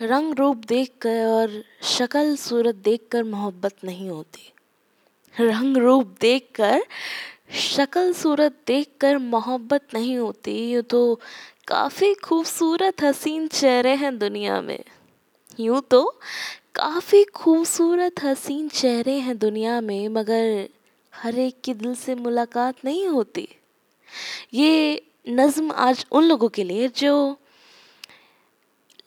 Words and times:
रंग 0.00 0.34
रूप 0.34 0.64
देखकर 0.68 1.24
और 1.26 1.62
शक्ल 1.88 2.34
सूरत 2.36 2.74
देखकर 2.74 3.22
मोहब्बत 3.24 3.76
नहीं 3.84 4.08
होती। 4.08 4.52
रंग 5.34 5.76
रूप 5.76 6.16
देखकर, 6.20 6.82
शक्ल 7.52 8.12
सूरत 8.12 8.56
देखकर 8.66 9.18
मोहब्बत 9.18 9.94
नहीं 9.94 10.16
होती। 10.18 10.52
ये 10.72 10.82
तो 10.82 11.14
काफ़ी 11.68 12.12
खूबसूरत 12.14 13.02
हसीन 13.02 13.46
चेहरे 13.48 13.94
हैं 13.94 14.16
दुनिया 14.18 14.60
में। 14.60 14.78
यूँ 15.60 15.80
तो 15.90 16.04
काफ़ी 16.74 17.22
खूबसूरत 17.24 18.22
हसीन 18.22 18.68
चेहरे 18.68 19.18
हैं 19.18 19.38
दुनिया 19.38 19.80
में, 19.80 20.08
मगर 20.08 20.68
हर 21.12 21.38
एक 21.38 21.60
के 21.64 21.74
दिल 21.74 21.94
से 21.94 22.14
मुलाकात 22.14 22.84
नहीं 22.84 23.06
होती। 23.08 23.48
ये 24.54 25.02
नज़्म 25.28 25.72
आज 25.72 26.04
उन 26.12 26.24
लोगों 26.24 26.48
के 26.48 26.64
लिए 26.64 26.88
जो 26.88 27.36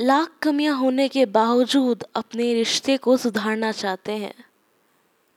लाख 0.00 0.30
कमियाँ 0.42 0.76
होने 0.76 1.08
के 1.08 1.26
बावजूद 1.26 2.04
अपने 2.14 2.54
रिश्ते 2.54 2.96
को 2.96 3.16
सुधारना 3.16 3.72
चाहते 3.72 4.12
हैं, 4.12 4.34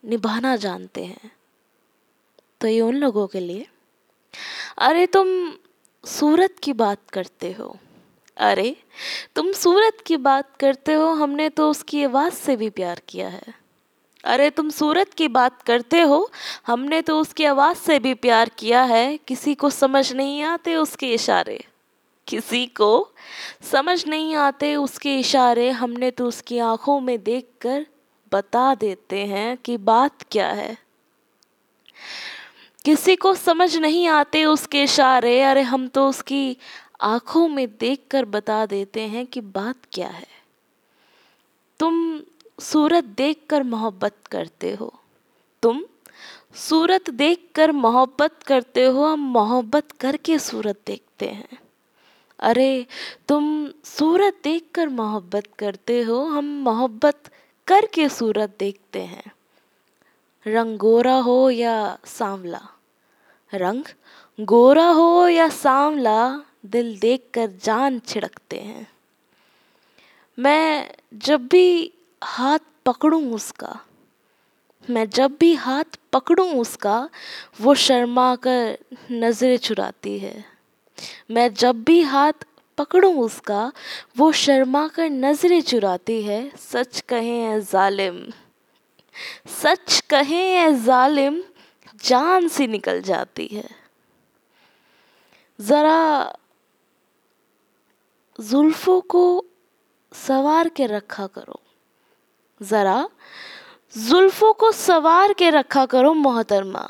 निभाना 0.05 0.55
जानते 0.55 1.03
हैं। 1.03 1.31
तो 2.61 2.67
ये 2.67 2.81
उन 2.81 2.95
लोगों 2.95 3.27
के 3.27 3.39
लिए। 3.39 3.67
अरे 4.77 5.05
तुम 5.05 5.53
सूरत 6.05 6.55
की 6.63 6.73
बात 6.73 6.99
करते 7.09 7.51
हो। 7.51 7.77
अरे 8.37 8.75
तुम 9.35 9.51
सूरत 9.51 9.97
की 10.05 10.17
बात 10.17 10.55
करते 10.59 10.93
हो, 10.93 11.07
हमने 11.07 11.49
तो 11.49 11.69
उसकी 11.69 12.03
आवाज़ 12.03 12.33
से 12.33 12.55
भी 12.55 12.69
प्यार 12.69 13.01
किया 13.07 13.29
है। 13.29 13.43
अरे 14.23 14.49
तुम 14.49 14.69
सूरत 14.69 15.13
की 15.13 15.27
बात 15.27 15.61
करते 15.61 16.01
हो, 16.01 16.31
हमने 16.67 17.01
तो 17.01 17.19
उसकी 17.19 17.45
आवाज़ 17.45 17.77
से 17.77 17.99
भी 17.99 18.13
प्यार 18.13 18.49
किया 18.49 18.83
है, 18.83 19.17
किसी 19.17 19.55
को 19.55 19.69
समझ 19.69 20.13
नहीं 20.13 20.41
आते 20.43 20.75
उसके 20.75 21.13
इशारे। 21.13 21.65
किसी 22.31 22.65
को 22.65 23.07
समझ 23.71 24.05
नहीं 24.07 24.35
आते, 24.35 24.75
उसके 24.75 25.19
इशारे 25.19 25.69
हमने 25.69 26.11
तो 26.11 26.27
उसकी 26.27 26.57
आँखों 26.57 26.99
में 26.99 27.23
देखकर 27.23 27.85
बता 28.33 28.75
देते 28.75 29.25
हैं 29.25 29.57
कि 29.57 29.77
बात 29.77 30.23
क्या 30.31 30.47
है। 30.47 30.77
किसी 32.85 33.15
को 33.15 33.33
समझ 33.35 33.77
नहीं 33.77 34.07
आते 34.07 34.45
उसके 34.45 34.83
इशारे, 34.83 35.41
अरे 35.41 35.61
हम 35.61 35.87
तो 35.87 36.09
उसकी 36.09 36.57
आँखों 37.01 37.47
में 37.47 37.67
देखकर 37.77 38.25
बता 38.25 38.65
देते 38.65 39.01
हैं 39.01 39.25
कि 39.25 39.41
बात 39.41 39.75
क्या 39.93 40.09
है। 40.09 40.27
तुम 41.79 42.21
सूरत 42.59 43.03
देखकर 43.03 43.63
मोहब्बत 43.63 44.15
करते 44.31 44.73
हो। 44.73 44.93
तुम 45.63 45.85
सूरत 46.55 47.09
देखकर 47.09 47.71
मोहब्बत 47.71 48.43
करते 48.43 48.85
हो, 48.85 49.05
हम 49.05 49.19
मोहब्बत 49.19 49.91
करके 49.91 50.39
सूरत 50.39 50.79
देखते 50.87 51.27
हैं। 51.27 51.59
अरे, 52.41 52.85
तुम 53.27 53.69
सूरत 53.83 54.37
देखकर 54.43 54.87
मोहब्बत 54.87 55.43
करते 55.59 56.01
हो, 56.01 56.25
हम 56.25 56.45
मोहब्बत 56.45 57.23
करके 57.67 58.09
सूरत 58.09 58.55
देखते 58.59 59.01
हैं। 59.01 59.31
रंग 60.47 60.77
गोरा 60.77 61.15
हो 61.15 61.49
या 61.49 61.97
सांवला? 62.05 62.61
रंग 63.53 63.83
गोरा 64.39 64.87
हो 64.87 65.27
या 65.27 65.49
सांवला, 65.49 66.39
दिल 66.65 66.99
देखकर 66.99 67.51
जान 67.63 67.99
छिड़कते 67.99 68.59
हैं। 68.59 68.91
मैं 70.39 70.91
जब 71.13 71.47
भी 71.47 71.93
हाथ 72.23 72.59
पकड़ूं 72.85 73.33
उसका, 73.33 73.79
मैं 74.89 75.09
जब 75.09 75.37
भी 75.39 75.55
हाथ 75.55 75.83
पकड़ूं 76.13 76.59
उसका, 76.59 77.09
वो 77.61 77.75
शर्मा 77.75 78.35
कर 78.35 78.77
नज़रें 79.11 79.57
चुराती 79.57 80.19
है। 80.19 80.60
मैं 81.31 81.53
जब 81.53 81.83
भी 81.83 82.01
हाथ 82.01 82.45
पकड़ूं 82.77 83.15
उसका, 83.19 83.71
वो 84.17 84.31
शर्मा 84.31 84.87
कर 84.87 85.09
नज़रें 85.09 85.61
चुराती 85.61 86.21
है। 86.23 86.51
सच 86.57 87.01
कहें 87.09 87.55
ए 87.55 87.61
जालिम, 87.61 88.21
सच 89.61 89.99
कहें 90.09 90.37
ए 90.37 90.71
जालिम, 90.73 91.41
जान 92.03 92.47
सी 92.47 92.67
निकल 92.67 93.01
जाती 93.01 93.47
है। 93.47 93.69
ज़रा 95.59 96.33
जुल्फ़ों 98.39 99.01
को 99.01 99.45
सवार 100.11 100.69
के 100.69 100.85
रखा 100.85 101.27
करो। 101.27 101.59
ज़रा 102.61 103.09
जुल्फ़ों 103.97 104.53
को 104.53 104.71
सवार 104.71 105.33
के 105.33 105.49
रखा 105.49 105.85
करो 105.85 106.13
मोहतरमा। 106.13 106.89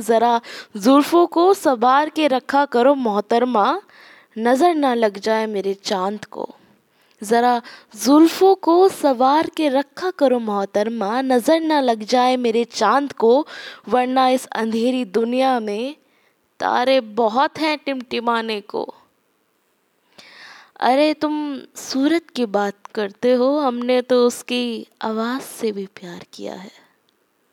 ज़रा 0.00 0.40
जुल्फ़ों 0.76 1.26
को 1.26 1.52
सवार 1.54 2.08
के 2.08 2.28
रखा 2.28 2.64
करो 2.64 2.94
मोहतरमा। 2.94 3.80
नज़र 4.38 4.74
ना 4.74 4.94
लग 4.94 5.18
जाए 5.18 5.46
मेरे 5.46 5.74
चाँद 5.74 6.24
को। 6.24 6.48
ज़रा 7.22 7.62
जुल्फ़ों 7.96 8.54
को 8.54 8.88
सवार 8.88 9.48
के 9.56 9.68
रखा 9.68 10.10
करो 10.10 10.38
मोहतरमा। 10.38 11.20
नज़र 11.20 11.60
ना 11.60 11.80
लग 11.80 12.02
जाए 12.02 12.36
मेरे 12.36 12.64
चाँद 12.64 13.12
को, 13.12 13.46
वरना 13.88 14.28
इस 14.28 14.46
अंधेरी 14.46 15.04
दुनिया 15.04 15.58
में 15.60 15.96
तारे 16.60 17.00
बहुत 17.00 17.58
हैं 17.58 17.76
टिमटिमाने 17.78 18.60
को। 18.60 18.94
अरे 20.80 21.14
तुम 21.14 21.60
सूरत 21.76 22.30
की 22.30 22.46
बात 22.46 22.86
करते 22.94 23.32
हो, 23.32 23.58
हमने 23.58 24.02
तो 24.02 24.26
उसकी 24.26 24.86
आवाज़ 25.02 25.42
से 25.42 25.72
भी 25.72 25.86
प्यार 25.86 26.24
किया 26.32 26.54
है। 26.54 26.87